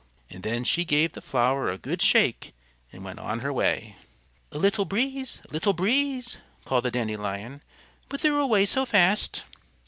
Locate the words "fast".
8.83-9.43